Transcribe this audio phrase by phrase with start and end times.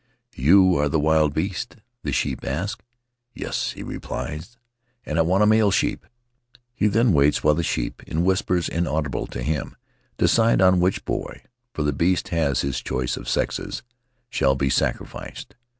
[0.35, 2.81] "You are the wild beast?" the sheep ask.
[3.35, 4.57] "Yes," he replies,
[5.05, 6.07] "and I want a male sheep."
[6.73, 9.75] He then waits while the sheep— in whispers inaudible to him—
[10.17, 11.43] decide on which boy
[11.75, 13.83] (for the beast has his choice of sexes)
[14.31, 15.53] shall be sacrificed.